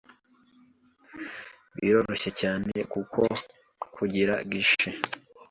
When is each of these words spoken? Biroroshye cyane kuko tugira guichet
Biroroshye 1.79 2.29
cyane 2.41 2.73
kuko 2.93 3.19
tugira 3.95 4.33
guichet 4.51 4.99